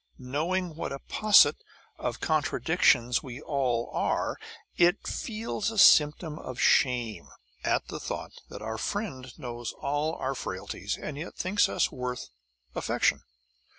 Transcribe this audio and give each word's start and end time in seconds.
Knowing 0.17 0.75
what 0.75 0.91
a 0.91 0.97
posset 0.97 1.57
of 1.99 2.19
contradictions 2.19 3.21
we 3.21 3.39
all 3.39 3.87
are, 3.93 4.35
it 4.75 5.05
feels 5.07 5.69
a 5.69 5.77
symptom 5.77 6.39
of 6.39 6.59
shame 6.59 7.27
at 7.63 7.87
the 7.89 7.99
thought 7.99 8.33
that 8.49 8.63
our 8.63 8.79
friend 8.79 9.37
knows 9.37 9.71
all 9.73 10.15
our 10.15 10.33
frailties 10.33 10.97
and 10.97 11.19
yet 11.19 11.35
thinks 11.35 11.69
us 11.69 11.91
worth 11.91 12.29
affection. 12.73 13.21